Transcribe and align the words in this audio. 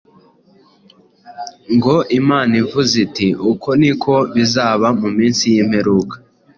ngo 1.75 1.95
‘Imana 2.19 2.53
ivuze 2.61 2.93
iti: 3.05 3.27
Uku 3.51 3.67
ni 3.81 3.91
ko 4.01 4.13
bizaba 4.33 4.87
mu 4.99 5.09
minsi 5.17 5.43
y’imperuka, 5.53 6.15